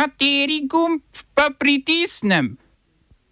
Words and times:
Kateri 0.00 0.64
gumb 0.64 1.02
pa 1.34 1.50
pritisnem? 1.58 2.56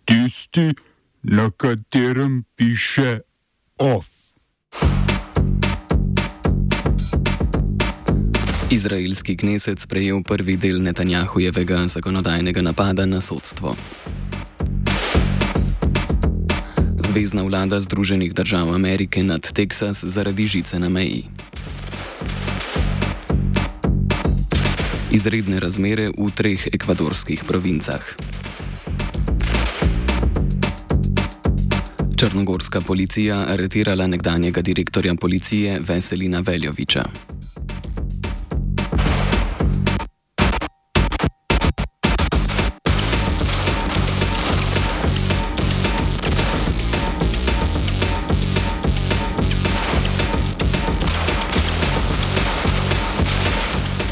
Tisti, 0.05 0.75
na 1.23 1.51
katerem 1.51 2.45
piše 2.57 3.21
OF. 3.79 4.07
Izraelski 8.71 9.37
kneset 9.37 9.81
sprejel 9.81 10.21
prvi 10.23 10.57
del 10.57 10.83
Netanjahujevega 10.83 11.87
zakonodajnega 11.87 12.61
napada 12.63 13.07
na 13.07 13.21
sodstvo. 13.21 13.73
Zvezdna 17.01 17.43
vlada 17.49 17.81
Združenih 17.81 18.35
držav 18.35 18.75
Amerike 18.75 19.25
nad 19.25 19.53
Teksas 19.53 20.05
zaradi 20.05 20.47
žice 20.47 20.79
na 20.79 20.89
meji. 20.89 21.25
Izredne 25.19 25.59
razmere 25.59 26.13
v 26.15 26.29
treh 26.31 26.69
ekvadorskih 26.71 27.41
provincah. 27.43 28.05
Črnogorska 32.15 32.81
policija 32.87 33.41
aretirala 33.51 34.07
nekdanjega 34.07 34.63
direktorja 34.63 35.17
policije 35.19 35.81
Veselina 35.83 36.39
Veljoviča. 36.47 37.03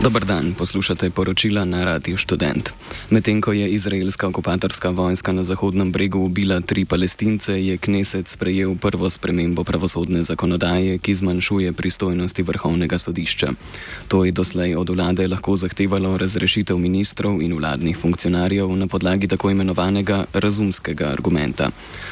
Dobar 0.06 0.22
dan, 0.24 0.54
poslušate 0.54 1.10
poročila 1.10 1.64
na 1.64 1.82
Radiu 1.84 2.14
Student. 2.14 2.70
Medtem 3.10 3.40
ko 3.42 3.50
je 3.52 3.66
izraelska 3.68 4.28
okupatorska 4.28 4.90
vojska 4.90 5.32
na 5.32 5.42
Zahodnem 5.42 5.92
bregu 5.92 6.18
ubila 6.18 6.60
tri 6.60 6.84
palestince, 6.84 7.58
je 7.58 7.74
Knesset 7.78 8.28
sprejel 8.28 8.78
prvo 8.78 9.10
spremembo 9.10 9.64
pravosodne 9.64 10.22
zakonodaje, 10.22 10.98
ki 10.98 11.14
zmanjšuje 11.14 11.72
pristojnosti 11.72 12.42
vrhovnega 12.42 12.98
sodišča. 12.98 13.46
To 14.08 14.24
je 14.24 14.30
doslej 14.32 14.76
od 14.78 14.94
vlade 14.94 15.26
lahko 15.26 15.56
zahtevalo 15.56 16.14
razrešitev 16.16 16.78
ministrov 16.78 17.42
in 17.42 17.58
vladnih 17.58 17.98
funkcionarjev 17.98 18.70
na 18.78 18.86
podlagi 18.86 19.26
tako 19.26 19.50
imenovanega 19.50 20.24
razumskega 20.32 21.10
argumenta. 21.10 21.70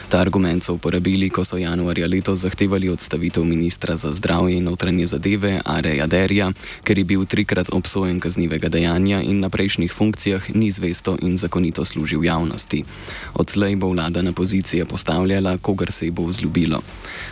Ta 0.09 0.19
argument 0.19 0.65
so 0.65 0.75
uporabili, 0.75 1.31
ko 1.31 1.45
so 1.45 1.63
januarja 1.63 2.11
letos 2.11 2.43
zahtevali 2.43 2.89
odstavitev 2.89 3.45
ministra 3.45 3.97
za 3.97 4.13
zdravje 4.13 4.59
in 4.59 4.65
notranje 4.65 5.07
zadeve 5.07 5.61
Areja 5.65 6.07
Derja, 6.07 6.51
ker 6.83 6.99
je 6.99 7.05
bil 7.05 7.25
trikrat 7.27 7.71
obsojen 7.71 7.84
obsojen 7.85 8.17
kaznivega 8.17 8.73
dejanja 8.73 9.21
in 9.21 9.45
na 9.45 9.53
prejšnjih 9.53 9.93
funkcijah 9.93 10.57
ni 10.57 10.71
zvesto 10.73 11.19
in 11.21 11.37
zakonito 11.37 11.85
služil 11.85 12.25
javnosti. 12.25 12.81
Odslej 13.37 13.77
bo 13.77 13.93
vlada 13.93 14.23
na 14.25 14.33
pozicije 14.33 14.89
postavljala, 14.89 15.59
kogar 15.59 15.93
se 15.93 16.07
ji 16.07 16.11
bo 16.11 16.25
vzljubilo. 16.25 16.81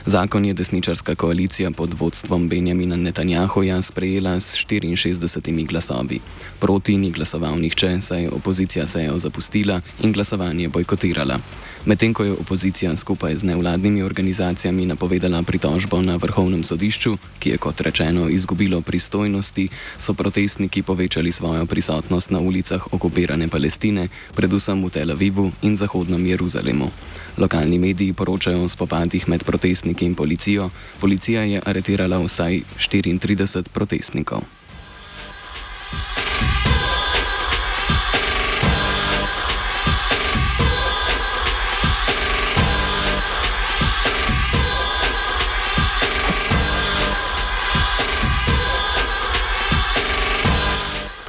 Zakon 0.05 0.45
je 0.45 0.55
desničarska 0.55 1.15
koalicija 1.15 1.71
pod 1.71 1.95
vodstvom 1.97 2.49
Benjamina 2.49 2.97
Netanjahoja 2.97 3.83
sprejela 3.83 4.41
s 4.41 4.57
64 4.69 5.67
glasovi. 5.67 6.21
Proti 6.61 6.97
ni 6.97 7.11
glasoval 7.11 7.57
nihče, 7.57 8.01
saj 8.01 8.23
je 8.23 8.31
opozicija 8.31 8.85
zapustila 9.17 9.81
in 10.03 10.13
glasovanje 10.13 10.69
bojkotirala. 10.69 11.39
Medtem 11.85 12.15
ko 12.15 12.25
je 12.25 12.33
opozicija 12.33 12.97
skupaj 12.97 13.37
z 13.37 13.45
nevladnimi 13.45 14.03
organizacijami 14.03 14.87
napovedala 14.87 15.43
pritožbo 15.43 16.03
na 16.03 16.17
vrhovnem 16.17 16.63
sodišču, 16.65 17.17
ki 17.39 17.51
je 17.51 17.59
kot 17.59 17.81
rečeno 17.81 18.29
izgubilo 18.29 18.81
pristojnosti, 18.81 19.69
so 19.99 20.15
protestniki 20.43 20.83
povečali 20.83 21.31
svojo 21.33 21.67
prisotnost 21.67 22.35
na 22.35 22.43
ulicah 22.43 22.83
okupirane 22.91 23.47
Palestine, 23.47 24.11
predvsem 24.35 24.75
v 24.83 24.91
Tel 24.91 25.15
Avivu 25.15 25.53
in 25.63 25.79
Zahodnem 25.79 26.19
Jeruzalemu. 26.19 26.91
Lokalni 27.39 27.79
mediji 27.79 28.11
poročajo 28.11 28.67
o 28.67 28.69
spopadih 28.69 29.29
med 29.31 29.47
protestniki 29.47 30.03
in 30.03 30.19
policijo. 30.19 30.71
Policija 30.99 31.47
je 31.47 31.63
aretirala 31.63 32.19
vsaj 32.19 32.67
34 32.75 33.71
protestnikov. 33.71 34.43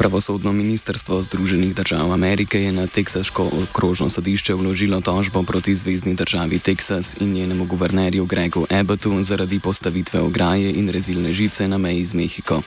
Pravosodno 0.04 0.52
ministrstvo 0.52 1.22
Združenih 1.22 1.76
držav 1.76 2.12
Amerike 2.12 2.60
je 2.62 2.72
na 2.72 2.88
teksaško 2.88 3.48
okrožno 3.64 4.10
sodišče 4.10 4.54
vložilo 4.54 5.02
tožbo 5.02 5.44
proti 5.44 5.76
zvezdni 5.76 6.14
državi 6.14 6.60
Teksas 6.60 7.16
in 7.20 7.32
njenemu 7.34 7.66
guvernerju 7.66 8.26
Gregu 8.26 8.66
Abbottu 8.70 9.24
zaradi 9.24 9.60
postavitve 9.60 10.20
ograje 10.20 10.74
in 10.76 10.90
rezilne 10.90 11.34
žice 11.34 11.68
na 11.68 11.78
meji 11.78 12.06
z 12.06 12.14
Mehiko. 12.14 12.62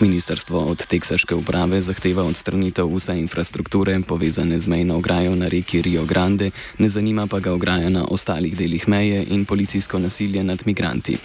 Ministrstvo 0.00 0.58
od 0.58 0.86
teksaške 0.86 1.34
uprave 1.34 1.80
zahteva 1.80 2.24
odstranitev 2.24 2.88
vse 2.88 3.18
infrastrukture 3.18 4.00
povezane 4.08 4.58
z 4.58 4.66
mejno 4.66 4.96
ograjo 4.96 5.34
na 5.36 5.48
reki 5.48 5.82
Rio 5.82 6.04
Grande, 6.04 6.50
ne 6.78 6.88
zanima 6.88 7.26
pa 7.26 7.40
ga 7.40 7.52
ograja 7.52 7.88
na 7.88 8.04
ostalih 8.08 8.56
delih 8.56 8.88
meje 8.88 9.26
in 9.28 9.44
policijsko 9.44 9.98
nasilje 9.98 10.42
nad 10.42 10.62
migranti. 10.66 11.18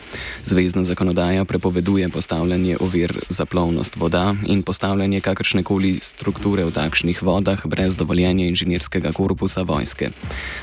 Zvezdna 0.43 0.83
zakonodaja 0.83 1.45
prepoveduje 1.45 2.09
postavljanje 2.09 2.77
ovir 2.79 3.19
za 3.29 3.45
plovnost 3.45 3.95
voda 3.95 4.35
in 4.47 4.63
postavljanje 4.63 5.21
kakršne 5.21 5.63
koli 5.63 5.99
strukture 6.01 6.65
v 6.65 6.71
takšnih 6.71 7.23
vodah 7.23 7.65
brez 7.65 7.95
dovoljenja 7.95 8.45
inženirskega 8.45 9.11
korpusa 9.11 9.61
vojske. 9.61 10.09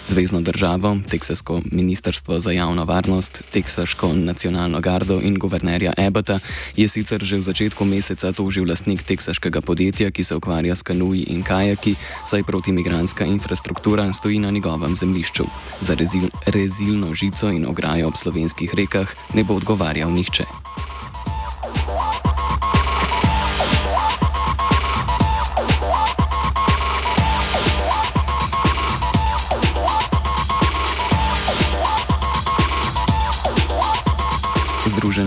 Zvezdno 0.07 0.41
državo, 0.41 0.99
Teksasko 1.09 1.63
ministrstvo 1.71 2.39
za 2.39 2.53
javno 2.53 2.85
varnost, 2.85 3.43
Teksaško 3.51 4.13
nacionalno 4.15 4.81
gardo 4.81 5.21
in 5.23 5.39
guvernerja 5.39 5.93
Ebota 5.97 6.39
je 6.77 6.89
sicer 6.89 7.25
že 7.25 7.37
v 7.37 7.43
začetku 7.43 7.85
meseca 7.85 8.02
tožil 8.33 8.69
lastnik 8.69 9.03
teksaškega 9.03 9.61
podjetja, 9.61 10.11
ki 10.11 10.25
se 10.25 10.37
ukvarja 10.37 10.77
s 10.77 10.83
kanuji 10.83 11.23
in 11.33 11.43
kajaki, 11.43 11.95
saj 12.25 12.43
protimigranska 12.43 13.25
infrastruktura 13.25 14.13
stoji 14.13 14.39
na 14.39 14.51
njegovem 14.51 14.97
zemljišču. 14.97 15.45
Za 15.81 15.95
rezil, 15.95 16.29
rezilno 16.47 17.15
žico 17.15 17.51
in 17.51 17.67
ograjo 17.67 18.09
ob 18.09 18.17
slovenskih 18.17 18.75
rekah 18.75 19.15
ne 19.35 19.45
bo 19.45 19.55
odgovarjal 19.55 20.13
nihče. 20.13 20.45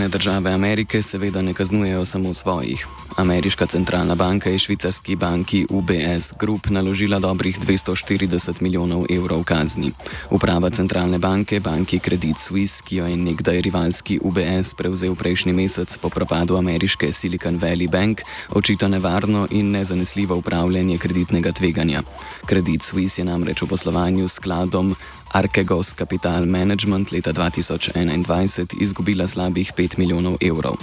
Združene 0.06 0.18
države 0.18 0.54
Amerike 0.54 1.02
seveda 1.02 1.42
ne 1.42 1.54
kaznujejo 1.54 2.06
samo 2.06 2.34
svojih. 2.34 2.88
Ameriška 3.16 3.66
centralna 3.66 4.16
banka 4.16 4.50
je 4.50 4.60
švicarski 4.60 5.16
banki 5.16 5.68
UBS 5.70 6.34
Group 6.40 6.68
naložila 6.70 7.20
dobrih 7.20 7.60
240 7.60 8.62
milijonov 8.62 9.06
evrov 9.10 9.44
kazni. 9.44 9.92
Uprava 10.30 10.70
centralne 10.70 11.18
banke, 11.18 11.60
banki 11.60 12.00
Credit 12.00 12.38
Suisse, 12.38 12.84
ki 12.86 12.96
jo 12.96 13.08
je 13.08 13.16
nekdaj 13.16 13.62
rivalski 13.62 14.20
UBS 14.24 14.74
prevzel 14.74 15.16
prejšnji 15.16 15.54
mesec 15.54 15.98
po 15.98 16.10
propadu 16.10 16.58
ameriške 16.58 17.14
Silicon 17.14 17.60
Valley 17.60 17.90
Bank, 17.90 18.22
očita 18.50 18.88
nevarno 18.88 19.48
in 19.52 19.72
nezanesljivo 19.72 20.36
upravljanje 20.36 20.98
kreditnega 20.98 21.52
tveganja. 21.52 22.04
Credit 22.48 22.84
Suisse 22.84 23.22
je 23.22 23.26
namreč 23.26 23.62
v 23.62 23.68
poslovanju 23.68 24.28
s 24.28 24.34
skladom 24.34 24.96
Arkegos 25.36 25.94
Capital 25.94 26.46
Management 26.46 27.12
leta 27.12 27.34
2021 27.34 28.82
izgubila 28.82 29.28
slabih 29.28 29.72
5 29.78 29.98
milijonov 30.00 30.38
evrov. 30.42 30.76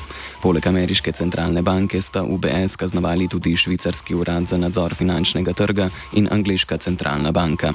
Poleg 0.42 0.66
ameriške 0.66 1.12
centralne 1.12 1.62
banke 1.62 2.00
sta 2.00 2.21
UBS 2.24 2.76
kaznovali 2.76 3.28
tudi 3.28 3.56
švicarski 3.56 4.14
urad 4.14 4.48
za 4.48 4.56
nadzor 4.56 4.94
finančnega 4.94 5.52
trga 5.52 5.90
in 6.12 6.28
angliška 6.30 6.76
centralna 6.76 7.32
banka. 7.32 7.72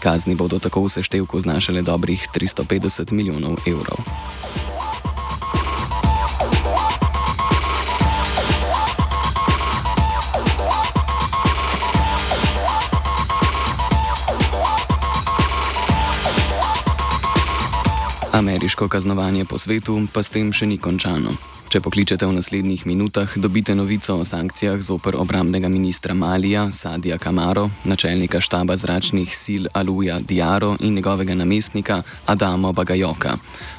Kazni 0.00 0.34
bodo 0.34 0.58
tako 0.58 0.82
v 0.82 0.88
seštevku 0.88 1.40
znašale 1.40 1.82
dobrih 1.82 2.28
350 2.34 3.12
milijonov 3.12 3.56
evrov. 3.66 3.98
Ameriško 18.32 18.88
kaznovanje 18.88 19.44
po 19.44 19.58
svetu 19.58 20.00
pa 20.12 20.22
s 20.22 20.30
tem 20.30 20.52
še 20.52 20.66
ni 20.66 20.78
končano. 20.78 21.34
Če 21.70 21.78
pokličete 21.78 22.26
v 22.26 22.34
naslednjih 22.34 22.82
minutah, 22.82 23.30
dobite 23.38 23.76
novico 23.78 24.16
o 24.18 24.24
sankcijah 24.26 24.80
zoper 24.82 25.14
obramnega 25.14 25.68
ministra 25.70 26.16
Malija 26.18 26.64
Sadija 26.74 27.14
Kamaro, 27.14 27.68
načelnika 27.86 28.40
štaba 28.42 28.74
zračnih 28.74 29.30
sil 29.42 29.68
Aluja 29.70 30.18
Diaro 30.18 30.72
in 30.80 30.98
njegovega 30.98 31.34
namestnika 31.34 32.02
Adamo 32.26 32.72
Bagajoka. 32.72 33.36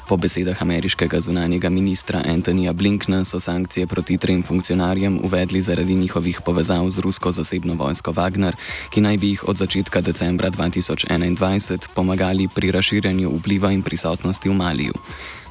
Po 0.08 0.16
besedah 0.16 0.62
ameriškega 0.62 1.20
zunanjega 1.20 1.68
ministra 1.68 2.22
Antonija 2.24 2.72
Blinkna 2.72 3.24
so 3.28 3.40
sankcije 3.40 3.86
proti 3.86 4.16
trem 4.16 4.40
funkcionarjem 4.42 5.20
uvedli 5.24 5.60
zaradi 5.62 5.94
njihovih 5.94 6.40
povezav 6.40 6.88
z 6.90 6.98
rusko 6.98 7.30
zasebno 7.30 7.74
vojsko 7.74 8.12
Wagner, 8.12 8.56
ki 8.90 9.04
naj 9.04 9.16
bi 9.16 9.34
jih 9.36 9.44
od 9.48 9.56
začetka 9.56 10.00
decembra 10.00 10.50
2021 10.50 11.92
pomagali 11.94 12.48
pri 12.48 12.70
razširjanju 12.70 13.36
vpliva 13.36 13.72
in 13.72 13.82
prisotnosti 13.82 14.48
v 14.48 14.56
Maliju. 14.56 14.92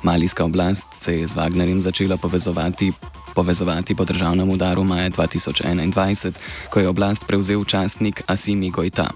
Malijska 0.04 0.46
oblast 0.46 0.88
se 1.02 1.18
je 1.18 1.28
z 1.28 1.36
Wagnerjem 1.36 1.82
začela 1.82 2.18
povezovati, 2.18 2.92
povezovati 3.36 3.96
po 3.96 4.06
državnem 4.06 4.50
udaru 4.50 4.84
maja 4.84 5.10
2021, 5.10 6.32
ko 6.70 6.80
je 6.80 6.88
oblast 6.88 7.28
prevzel 7.28 7.66
častnik 7.66 8.22
Asimi 8.28 8.70
Gojta. 8.70 9.10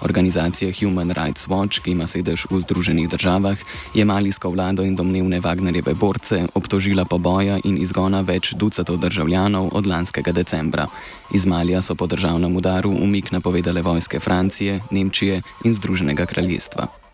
Organizacija 0.00 0.72
Human 0.80 1.10
Rights 1.10 1.48
Watch, 1.48 1.82
ki 1.82 1.90
ima 1.90 2.06
sedež 2.06 2.46
v 2.50 2.60
Združenih 2.60 3.08
državah, 3.08 3.58
je 3.94 4.04
malijsko 4.04 4.50
vlado 4.50 4.82
in 4.82 4.94
domnevne 4.96 5.40
Wagnerjeve 5.40 5.94
borce 5.94 6.46
obtožila 6.54 7.04
poboja 7.04 7.58
in 7.64 7.82
izgona 7.82 8.20
več 8.20 8.54
ducatov 8.54 8.96
državljanov 8.96 9.70
od 9.72 9.86
lanskega 9.86 10.32
decembra. 10.32 10.86
Iz 11.34 11.46
Malija 11.46 11.82
so 11.82 11.94
po 11.94 12.06
državnem 12.06 12.56
udaru 12.56 12.90
umik 12.90 13.32
napovedale 13.32 13.82
vojske 13.82 14.20
Francije, 14.20 14.80
Nemčije 14.90 15.42
in 15.64 15.72
Združenega 15.72 16.26
kraljestva. 16.26 17.07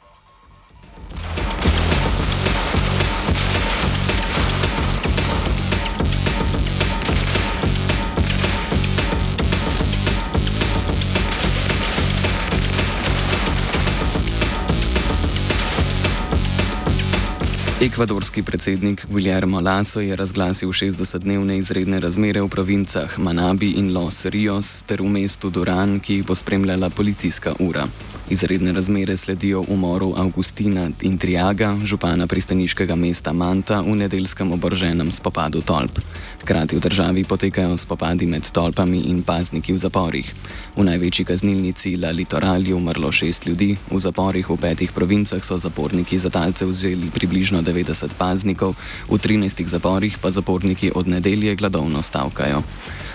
Ekvadorski 17.84 18.42
predsednik 18.42 19.06
Guillermo 19.10 19.60
Lasso 19.60 20.00
je 20.00 20.16
razglasil 20.16 20.68
60-dnevne 20.68 21.58
izredne 21.58 22.00
razmere 22.00 22.40
v 22.40 22.48
provincah 22.48 23.18
Manabi 23.18 23.74
in 23.76 23.92
Los 23.92 24.24
Rios 24.24 24.82
ter 24.88 25.02
v 25.02 25.10
mestu 25.12 25.50
Duran, 25.50 26.00
ki 26.00 26.14
jih 26.14 26.26
bo 26.26 26.34
spremljala 26.34 26.88
policijska 26.90 27.52
ura. 27.60 27.84
Izredne 28.30 28.72
razmere 28.72 29.16
sledijo 29.16 29.64
umoru 29.68 30.14
Augustina 30.16 30.90
Intriaga, 31.02 31.76
župana 31.84 32.26
pristaniškega 32.26 32.94
mesta 32.94 33.32
Manta, 33.32 33.80
v 33.80 33.96
nedeljskem 33.96 34.52
oboroženem 34.52 35.10
spopadu 35.12 35.60
tolp. 35.60 35.98
Hkrati 36.40 36.76
v 36.76 36.80
državi 36.80 37.24
potekajo 37.24 37.76
spopadi 37.76 38.26
med 38.26 38.48
tolpami 38.50 38.98
in 38.98 39.22
pazniki 39.22 39.72
v 39.72 39.76
zaporih. 39.76 40.32
V 40.76 40.84
največji 40.84 41.24
kaznilnici 41.24 41.96
La 41.96 42.10
Litoral 42.10 42.64
je 42.66 42.74
umrlo 42.74 43.12
šest 43.12 43.46
ljudi, 43.46 43.76
v 43.90 43.98
zaporih 43.98 44.50
v 44.50 44.56
petih 44.56 44.92
provincah 44.92 45.44
so 45.44 45.58
zaporniki 45.58 46.18
za 46.18 46.30
talce 46.30 46.64
vzeli 46.66 47.10
približno 47.12 47.60
90 47.62 48.16
paznikov, 48.18 48.72
v 49.08 49.20
13 49.20 49.68
zaporih 49.68 50.16
pa 50.18 50.30
zaporniki 50.30 50.92
od 50.94 51.08
nedelje 51.08 51.54
gladovno 51.54 52.02
stavkajo. 52.02 52.62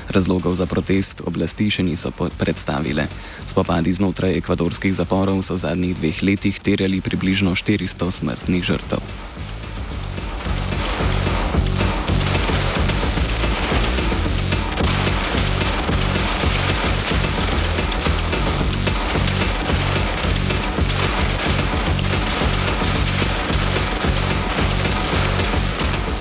Razlogov 0.10 0.56
za 0.56 0.66
protest 0.66 1.22
oblasti 1.26 1.70
še 1.70 1.84
niso 1.84 2.12
predstavile. 2.12 3.06
Spopadi 3.46 3.94
znotraj 3.94 4.38
ekvadorskih 4.38 4.94
zaporov 5.00 5.40
so 5.40 5.56
v 5.56 5.64
zadnjih 5.64 5.96
dveh 5.96 6.18
letih 6.28 6.60
terjali 6.60 7.00
približno 7.00 7.56
400 7.56 8.12
smrtnih 8.12 8.64
žrtev. 8.64 9.00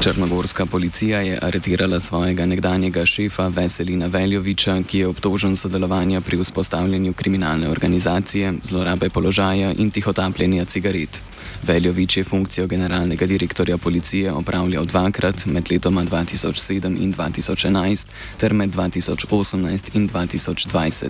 Črnogorska 0.01 0.67
policija 0.67 1.21
je 1.21 1.39
aretirala 1.43 2.01
svojega 2.01 2.47
nekdanjega 2.47 3.07
šefa 3.07 3.49
Veselina 3.49 4.07
Veljoviča, 4.07 4.77
ki 4.89 4.99
je 4.99 5.07
obtožen 5.07 5.57
sodelovanja 5.57 6.21
pri 6.21 6.37
vzpostavljanju 6.37 7.13
kriminalne 7.13 7.69
organizacije, 7.69 8.53
zlorabe 8.63 9.11
položaja 9.11 9.73
in 9.73 9.91
tihotapljenja 9.91 10.65
cigaret. 10.65 11.21
Veljovič 11.63 12.17
je 12.17 12.25
funkcijo 12.25 12.67
generalnega 12.67 13.27
direktorja 13.27 13.79
policije 13.79 14.33
opravljal 14.33 14.85
dvakrat 14.85 15.47
med 15.47 15.73
letoma 15.73 16.05
2007 16.05 17.03
in 17.03 17.13
2011 17.15 18.07
ter 18.37 18.53
med 18.53 18.71
2018 18.71 19.91
in 19.95 20.09
2020. 20.09 21.09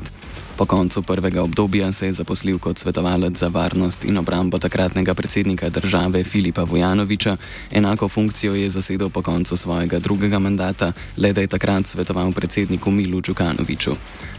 Po 0.56 0.66
koncu 0.66 1.02
prvega 1.02 1.42
obdobja 1.42 1.92
se 1.92 2.06
je 2.06 2.12
zaposlil 2.12 2.58
kot 2.58 2.78
svetovalec 2.78 3.38
za 3.38 3.48
varnost 3.48 4.04
in 4.04 4.18
obrambo 4.18 4.58
takratnega 4.58 5.14
predsednika 5.14 5.68
države 5.68 6.24
Filipa 6.24 6.62
Vojanoviča, 6.62 7.36
enako 7.70 8.08
funkcijo 8.08 8.54
je 8.54 8.70
zasedel 8.70 9.08
po 9.08 9.22
koncu 9.22 9.56
svojega 9.56 9.98
drugega 9.98 10.38
mandata, 10.38 10.92
le 11.16 11.32
da 11.32 11.40
je 11.40 11.46
takrat 11.46 11.86
svetoval 11.86 12.32
predsedniku 12.32 12.90
Milu 12.90 13.20
Čukanoviču. 13.20 13.90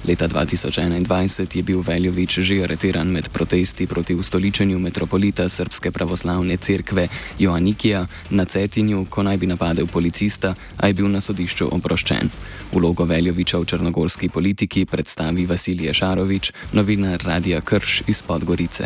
Leta 0.07 0.27
2021 0.27 1.55
je 1.55 1.63
bil 1.63 1.81
Veljovič 1.81 2.39
že 2.39 2.63
aretiran 2.63 3.07
med 3.07 3.29
protesti 3.29 3.87
proti 3.87 4.15
ustoličenju 4.15 4.79
metropolita 4.79 5.49
Srpske 5.49 5.91
pravoslavne 5.91 6.57
cerkve 6.57 7.07
Joannikija 7.39 8.05
na 8.29 8.45
Cetinju, 8.45 9.05
ko 9.09 9.23
naj 9.23 9.37
bi 9.37 9.47
napadel 9.47 9.87
policista, 9.87 10.53
a 10.77 10.87
je 10.87 10.93
bil 10.93 11.07
na 11.07 11.21
sodišču 11.21 11.69
oproščen. 11.71 12.29
Vlogo 12.73 13.05
Veljoviča 13.05 13.57
v 13.57 13.65
črnogorski 13.65 14.29
politiki 14.29 14.85
predstavi 14.85 15.45
Vasilije 15.45 15.93
Šar. 15.93 16.09
Šarović, 16.09 16.51
novinar 16.73 17.17
Radija 17.25 17.61
Krš 17.61 18.01
iz 18.07 18.21
Podgorice. 18.21 18.83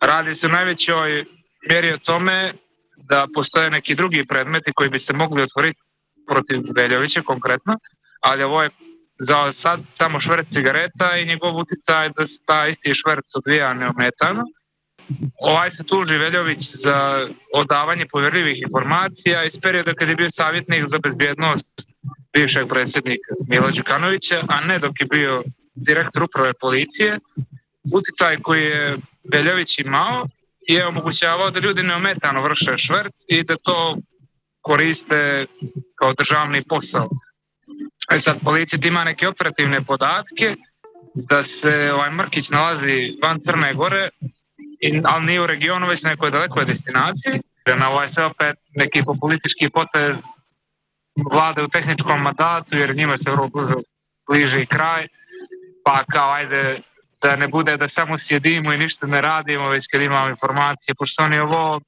Radi 0.00 0.34
se 0.34 0.46
u 0.46 0.48
najvećoj 0.48 1.24
mjeri 1.68 1.94
o 1.94 1.98
tome 1.98 2.52
da 2.96 3.26
postoje 3.34 3.70
neki 3.70 3.94
drugi 3.94 4.24
predmeti 4.28 4.72
koji 4.72 4.90
bi 4.90 5.00
se 5.00 5.12
mogli 5.12 5.42
otvoriti 5.42 5.80
protiv 6.28 6.58
Veljovića 6.76 7.22
konkretno, 7.22 7.74
ali 8.20 8.42
ovo 8.42 8.62
je 8.62 8.70
za 9.18 9.52
sad 9.52 9.80
samo 9.96 10.20
šverc 10.20 10.48
cigareta 10.52 11.16
i 11.16 11.26
njegov 11.26 11.56
uticaj 11.56 12.08
da 12.16 12.28
se 12.28 12.38
ta 12.46 12.66
isti 12.66 12.94
šverc 12.94 13.26
odvija 13.34 13.74
neometano. 13.74 14.44
Ovaj 15.40 15.70
se 15.70 15.84
tuži 15.84 16.18
Veljović 16.18 16.74
za 16.74 17.28
odavanje 17.54 18.06
povjerljivih 18.12 18.62
informacija 18.62 19.44
iz 19.44 19.56
perioda 19.62 19.94
kad 19.94 20.08
je 20.08 20.16
bio 20.16 20.30
savjetnik 20.30 20.84
za 20.90 20.98
bezbjednost 20.98 21.66
bivšeg 22.32 22.68
predsjednika 22.68 23.34
Mila 23.48 23.70
Đukanovića, 23.70 24.42
a 24.48 24.60
ne 24.60 24.78
dok 24.78 25.00
je 25.00 25.06
bio 25.06 25.42
direktor 25.74 26.22
uprave 26.22 26.52
policije. 26.60 27.18
Uticaj 27.92 28.36
koji 28.36 28.64
je 28.64 28.96
Beljović 29.32 29.78
imao 29.78 30.26
je 30.68 30.86
omogućavao 30.86 31.50
da 31.50 31.60
ljudi 31.60 31.82
neometano 31.82 32.42
vrše 32.42 32.78
šverc 32.78 33.14
i 33.26 33.42
da 33.42 33.56
to 33.62 33.96
koriste 34.60 35.46
kao 35.94 36.12
državni 36.12 36.62
posao. 36.62 37.08
E 38.10 38.20
sad, 38.20 38.40
policija 38.44 38.78
ima 38.82 39.04
neke 39.04 39.28
operativne 39.28 39.82
podatke 39.82 40.56
da 41.14 41.44
se 41.44 41.92
ovaj 41.92 42.10
Mrkić 42.10 42.48
nalazi 42.48 43.18
van 43.22 43.40
Crne 43.40 43.74
Gore, 43.74 44.08
in, 44.80 45.02
ali 45.04 45.26
nije 45.26 45.40
u 45.40 45.46
regionu, 45.46 45.86
već 45.86 46.02
nekoj 46.02 46.30
dalekoj 46.30 46.64
destinaciji. 46.64 47.40
Na 47.78 47.90
ovaj 47.90 48.10
se 48.10 48.22
opet 48.24 48.56
neki 48.74 49.02
populistički 49.04 49.70
potez 49.70 50.16
vlade 51.32 51.62
u 51.62 51.68
tehničkom 51.68 52.22
mandatu, 52.22 52.76
jer 52.76 52.96
njima 52.96 53.18
se 53.18 53.30
vrlo 53.30 53.50
bliži 54.28 54.66
kraj, 54.66 55.06
pa 55.84 56.04
kao 56.04 56.32
ajde 56.32 56.80
da 57.22 57.36
ne 57.36 57.48
bude 57.48 57.76
da 57.76 57.88
samo 57.88 58.18
sjedimo 58.18 58.72
i 58.72 58.78
ništa 58.78 59.06
ne 59.06 59.20
radimo, 59.20 59.68
već 59.68 59.86
kad 59.92 60.02
imamo 60.02 60.28
informacije, 60.28 60.94
pošto 60.98 61.22
oni 61.22 61.38
ovo 61.38 61.80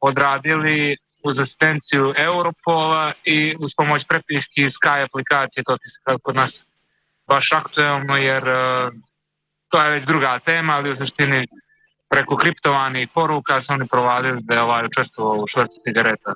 odradili 0.00 0.96
uz 1.24 1.38
asistenciju 1.38 2.14
Europola 2.16 3.12
i 3.24 3.54
uz 3.60 3.70
pomoć 3.76 4.02
prepiški 4.08 4.70
Sky 4.70 5.04
aplikacije, 5.04 5.64
to 5.64 5.76
ti 5.76 5.88
se 5.90 6.18
kod 6.22 6.36
nas 6.36 6.64
baš 7.26 7.52
aktuelno, 7.52 8.16
jer 8.16 8.42
uh, 8.42 8.92
to 9.68 9.82
je 9.82 9.90
već 9.90 10.04
druga 10.04 10.38
tema, 10.38 10.72
ali 10.72 10.92
u 10.92 10.96
suštini 10.96 11.46
preko 12.08 12.36
kriptovanih 12.36 13.08
poruka 13.14 13.62
su 13.62 13.72
oni 13.72 13.88
provadili 13.88 14.38
da 14.42 14.54
je 14.54 14.62
ovaj 14.62 14.84
učestvovao 14.84 15.42
u 15.42 15.46
švrci 15.46 15.80
cigareta 15.84 16.34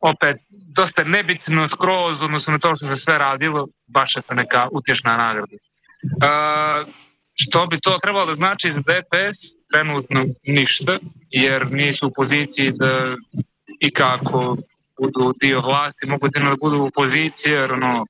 opet 0.00 0.36
dosta 0.50 1.04
nebitno 1.04 1.68
skroz, 1.68 2.18
odnosno 2.20 2.52
na 2.52 2.58
to 2.58 2.76
što 2.76 2.90
se 2.90 2.96
sve 2.96 3.18
radilo, 3.18 3.68
baš 3.86 4.16
je 4.16 4.22
to 4.22 4.34
neka 4.34 4.68
utješna 4.72 5.16
nagrada. 5.16 5.56
Uh, 6.02 6.92
što 7.34 7.66
bi 7.66 7.80
to 7.80 7.98
trebalo 8.02 8.26
da 8.26 8.34
znači 8.34 8.72
za 8.74 8.80
DPS? 8.80 9.60
Trenutno 9.72 10.24
ništa, 10.42 10.98
jer 11.30 11.72
nisu 11.72 12.06
u 12.06 12.12
poziciji 12.16 12.72
da 12.72 13.16
ikako 13.80 14.56
budu 15.00 15.32
dio 15.40 15.60
vlasti, 15.60 16.06
mogu 16.06 16.28
da 16.28 16.56
budu 16.60 16.78
u 16.82 16.90
poziciji, 16.90 17.52
jer 17.52 17.72
ono, 17.72 18.06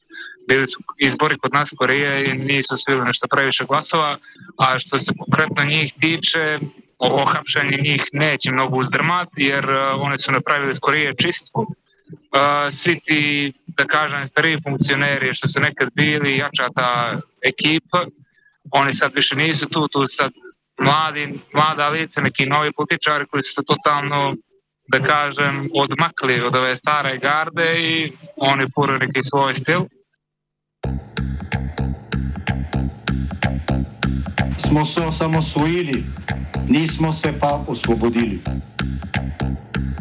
bili 0.48 0.66
su 0.66 0.78
izbori 0.98 1.38
kod 1.38 1.52
nas 1.52 1.68
Koreje 1.76 2.24
i 2.24 2.34
nisu 2.34 2.74
svi 2.78 2.96
nešto 2.96 3.26
previše 3.30 3.64
glasova, 3.64 4.16
a 4.58 4.78
što 4.78 4.96
se 5.02 5.10
konkretno 5.18 5.64
njih 5.64 5.94
tiče, 6.00 6.58
ohapšanje 6.98 7.78
njih 7.82 8.02
neće 8.12 8.52
mnogo 8.52 8.76
uzdrmati, 8.76 9.42
jer 9.52 9.64
uh, 9.64 9.76
oni 10.06 10.18
su 10.18 10.32
napravili 10.32 10.76
skorije 10.76 11.14
čistku. 11.22 11.60
Uh, 11.60 12.74
svi 12.74 13.00
ti, 13.06 13.52
da 13.66 13.84
kažem, 13.84 14.28
stariji 14.28 14.62
funkcioneri 14.62 15.34
što 15.34 15.48
su 15.48 15.60
nekad 15.60 15.88
bili, 15.94 16.36
jača 16.36 16.68
ta 16.76 17.20
ekipa, 17.50 18.04
oni 18.70 18.94
sad 18.94 19.10
više 19.14 19.34
nisu 19.36 19.68
tu, 19.68 19.88
tu 19.88 20.06
sad 20.08 20.32
mladi, 20.78 21.40
mlada 21.54 21.88
lice, 21.88 22.20
neki 22.20 22.46
novi 22.46 22.72
političari 22.76 23.26
koji 23.26 23.42
su 23.42 23.62
totalno, 23.62 24.34
da 24.90 24.98
kažem, 25.02 25.68
odmakli 25.74 26.40
od 26.40 26.56
ove 26.56 26.76
stare 26.76 27.18
garde 27.18 27.80
i 27.80 28.12
oni 28.36 28.64
furaju 28.74 28.98
neki 28.98 29.20
svoj 29.28 29.54
stil. 29.62 29.80
Smo 34.58 34.84
se 34.84 35.00
osamosvojili, 35.00 36.04
nismo 36.68 37.12
se 37.12 37.32
pa 37.40 37.64
osvobodili. 37.66 38.40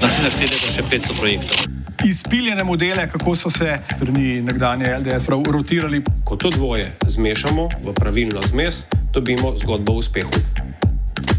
Naslednje 0.01 0.31
štiri 0.31 0.53
leta 0.53 0.71
še 0.73 0.83
500 0.83 1.19
projektov. 1.19 1.57
Izpiljene 2.05 2.63
modele, 2.63 3.09
kako 3.09 3.35
so 3.35 3.49
se 3.49 3.77
strani 3.95 4.41
nekdanje 4.41 4.97
LDS 4.97 5.29
rotirali. 5.29 6.01
Ko 6.23 6.35
to 6.35 6.49
dvoje 6.49 6.95
zmešamo 7.07 7.69
v 7.83 7.93
pravilno 7.93 8.41
zmes, 8.47 8.85
dobimo 9.13 9.53
zgodbo 9.59 9.93
o 9.93 9.95
uspehu. 9.95 10.58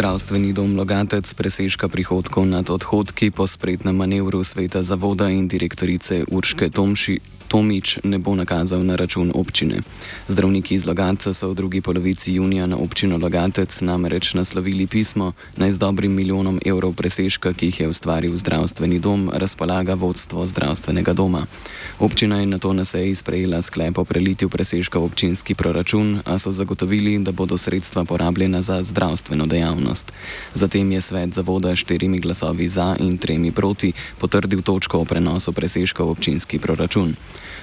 Zdravstveni 0.00 0.56
dom 0.56 0.80
Logatec 0.80 1.28
presežka 1.36 1.84
prihodkov 1.84 2.48
nad 2.48 2.72
odhodki 2.72 3.28
po 3.28 3.44
spretnem 3.44 3.92
manevru 3.92 4.40
sveta 4.40 4.80
zavoda 4.80 5.28
in 5.28 5.44
direktorice 5.44 6.24
Urške 6.24 6.72
Tomši, 6.72 7.20
Tomič 7.50 7.98
ne 8.06 8.22
bo 8.22 8.38
nakazal 8.38 8.86
na 8.86 8.94
račun 8.94 9.34
občine. 9.34 9.82
Zdravniki 10.30 10.78
iz 10.78 10.86
Logatca 10.86 11.34
so 11.34 11.50
v 11.50 11.58
drugi 11.58 11.80
polovici 11.82 12.38
junija 12.38 12.66
na 12.66 12.78
občino 12.78 13.18
Logatec 13.18 13.80
namreč 13.82 14.34
naslovili 14.38 14.86
pismo, 14.86 15.32
naj 15.58 15.72
z 15.72 15.78
dobrim 15.82 16.14
milijonom 16.14 16.60
evrov 16.62 16.94
presežka, 16.94 17.50
ki 17.52 17.66
jih 17.66 17.80
je 17.80 17.88
ustvaril 17.90 18.36
zdravstveni 18.38 19.02
dom, 19.02 19.30
razpolaga 19.34 19.98
vodstvo 19.98 20.46
zdravstvenega 20.46 21.12
doma. 21.12 21.46
Občina 21.98 22.38
je 22.38 22.46
na 22.46 22.58
to 22.58 22.72
na 22.72 22.84
seji 22.84 23.14
sprejela 23.14 23.62
sklep 23.62 23.98
o 23.98 24.04
prelitju 24.04 24.48
presežka 24.48 25.02
v 25.02 25.10
občinski 25.10 25.58
proračun, 25.58 26.22
a 26.24 26.38
so 26.38 26.54
zagotovili, 26.54 27.18
da 27.18 27.32
bodo 27.32 27.58
sredstva 27.58 28.04
porabljena 28.04 28.62
za 28.62 28.82
zdravstveno 28.82 29.46
dejavnost. 29.46 29.89
Zatem 30.54 30.92
je 30.92 31.00
svet 31.00 31.34
zavoda 31.34 31.76
štirimi 31.76 32.18
glasovi 32.18 32.68
za 32.68 32.96
in 33.00 33.18
tremi 33.18 33.52
proti 33.52 33.92
potrdil 34.18 34.62
točko 34.62 34.98
o 34.98 35.04
prenosu 35.04 35.52
presežka 35.52 36.04
v 36.04 36.10
občinski 36.10 36.58
proračun. 36.58 37.14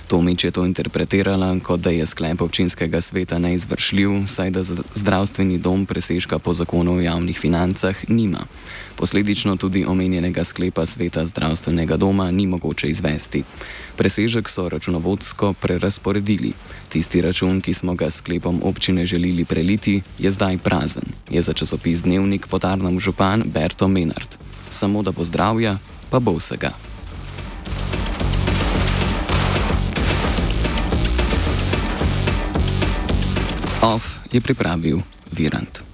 Tomič 0.07 0.43
je 0.43 0.51
to 0.51 0.65
interpretirala, 0.65 1.59
kot 1.59 1.83
da 1.83 1.91
je 1.91 2.05
sklep 2.05 2.41
občinskega 2.41 3.01
sveta 3.01 3.39
neizvršljiv, 3.39 4.23
saj 4.25 4.49
da 4.51 4.63
zdravstveni 4.95 5.57
dom 5.57 5.85
presežka 5.85 6.39
po 6.39 6.53
zakonu 6.53 6.95
o 6.95 7.01
javnih 7.03 7.39
financah 7.39 7.95
nima. 8.07 8.47
Posledično 8.95 9.57
tudi 9.57 9.85
omenjenega 9.85 10.43
sklepa 10.43 10.85
sveta 10.85 11.25
zdravstvenega 11.25 11.97
doma 11.97 12.31
ni 12.31 12.47
mogoče 12.47 12.87
izvesti. 12.87 13.43
Presežek 13.97 14.49
so 14.49 14.69
računovodsko 14.69 15.53
prerasporedili. 15.53 16.53
Tisti 16.89 17.21
račun, 17.21 17.61
ki 17.61 17.73
smo 17.73 17.95
ga 17.95 18.09
sklepom 18.09 18.61
občine 18.63 19.05
želeli 19.05 19.45
preliti, 19.45 20.01
je 20.19 20.31
zdaj 20.31 20.57
prazen, 20.57 21.03
je 21.29 21.41
za 21.41 21.53
časopis 21.53 22.03
Dnevnik 22.03 22.47
potarnam 22.47 22.99
župan 22.99 23.43
Berto 23.45 23.87
Menard. 23.87 24.37
Samo 24.69 25.01
da 25.01 25.11
bo 25.11 25.23
zdravja, 25.23 25.77
pa 26.09 26.19
bo 26.19 26.37
vsega. 26.37 26.71
Off 33.81 34.19
je 34.31 34.41
pripravil 34.41 34.99
Virant. 35.31 35.86